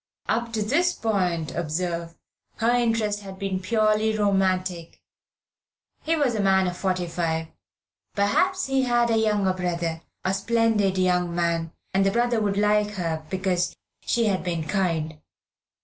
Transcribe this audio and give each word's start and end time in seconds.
Up 0.27 0.51
to 0.53 0.63
this 0.63 0.93
point, 0.93 1.53
observe, 1.53 2.15
her 2.55 2.71
interest 2.71 3.19
had 3.19 3.37
been 3.37 3.59
purely 3.59 4.17
romantic. 4.17 4.99
He 6.01 6.15
was 6.15 6.33
a 6.33 6.39
man 6.41 6.65
of 6.65 6.75
forty 6.75 7.05
five. 7.05 7.49
Perhaps 8.15 8.65
he 8.65 8.81
had 8.81 9.11
a 9.11 9.17
younger 9.19 9.53
brother, 9.53 10.01
a 10.25 10.33
splendid 10.33 10.97
young 10.97 11.35
man, 11.35 11.71
and 11.93 12.03
the 12.03 12.09
brother 12.09 12.39
would 12.41 12.57
like 12.57 12.93
her 12.95 13.23
because 13.29 13.75
she 14.03 14.25
had 14.25 14.43
been 14.43 14.63
kind. 14.67 15.19